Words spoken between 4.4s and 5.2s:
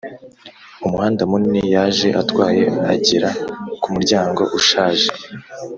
ushaje.